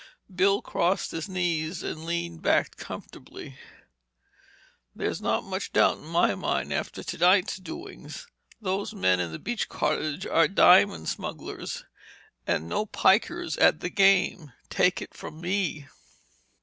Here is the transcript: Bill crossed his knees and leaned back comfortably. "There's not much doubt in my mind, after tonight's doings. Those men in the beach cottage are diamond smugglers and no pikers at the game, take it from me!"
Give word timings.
Bill 0.35 0.63
crossed 0.63 1.11
his 1.11 1.29
knees 1.29 1.83
and 1.83 2.05
leaned 2.05 2.41
back 2.41 2.75
comfortably. 2.75 3.59
"There's 4.95 5.21
not 5.21 5.43
much 5.43 5.73
doubt 5.73 5.99
in 5.99 6.05
my 6.05 6.33
mind, 6.33 6.73
after 6.73 7.03
tonight's 7.03 7.57
doings. 7.57 8.25
Those 8.59 8.95
men 8.95 9.19
in 9.19 9.31
the 9.31 9.37
beach 9.37 9.69
cottage 9.69 10.25
are 10.25 10.47
diamond 10.47 11.07
smugglers 11.07 11.83
and 12.47 12.67
no 12.67 12.87
pikers 12.87 13.59
at 13.59 13.81
the 13.81 13.91
game, 13.91 14.53
take 14.71 15.03
it 15.03 15.13
from 15.13 15.39
me!" 15.39 15.85